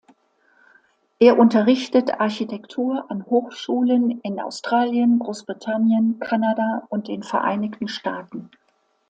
[1.19, 8.49] Er unterrichtet Architektur an Hochschulen in Australien, Großbritannien, Kanada und den Vereinigten Staaten.